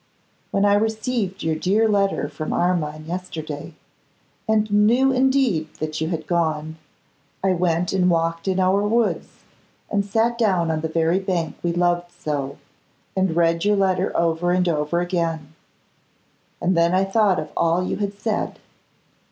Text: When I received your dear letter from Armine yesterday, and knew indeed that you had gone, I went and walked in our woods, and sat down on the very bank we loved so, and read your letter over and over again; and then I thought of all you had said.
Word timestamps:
When 0.49 0.65
I 0.65 0.73
received 0.73 1.43
your 1.43 1.53
dear 1.53 1.87
letter 1.87 2.27
from 2.27 2.53
Armine 2.53 3.05
yesterday, 3.05 3.75
and 4.49 4.71
knew 4.71 5.11
indeed 5.11 5.71
that 5.75 6.01
you 6.01 6.09
had 6.09 6.25
gone, 6.25 6.77
I 7.43 7.53
went 7.53 7.93
and 7.93 8.09
walked 8.09 8.47
in 8.47 8.59
our 8.59 8.81
woods, 8.81 9.43
and 9.91 10.03
sat 10.03 10.39
down 10.39 10.71
on 10.71 10.81
the 10.81 10.87
very 10.87 11.19
bank 11.19 11.57
we 11.61 11.71
loved 11.71 12.11
so, 12.11 12.57
and 13.15 13.35
read 13.35 13.63
your 13.63 13.75
letter 13.75 14.11
over 14.17 14.49
and 14.51 14.67
over 14.67 15.01
again; 15.01 15.53
and 16.59 16.75
then 16.75 16.95
I 16.95 17.05
thought 17.05 17.39
of 17.39 17.51
all 17.55 17.83
you 17.83 17.97
had 17.97 18.15
said. 18.15 18.57